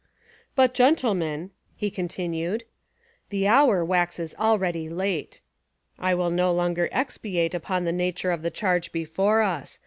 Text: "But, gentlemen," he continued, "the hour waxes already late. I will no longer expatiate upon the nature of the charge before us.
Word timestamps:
"But, 0.55 0.73
gentlemen," 0.73 1.51
he 1.75 1.91
continued, 1.91 2.63
"the 3.29 3.47
hour 3.47 3.85
waxes 3.85 4.33
already 4.39 4.89
late. 4.89 5.41
I 5.99 6.15
will 6.15 6.31
no 6.31 6.51
longer 6.51 6.89
expatiate 6.91 7.53
upon 7.53 7.83
the 7.83 7.91
nature 7.91 8.31
of 8.31 8.41
the 8.41 8.49
charge 8.49 8.91
before 8.91 9.43
us. 9.43 9.77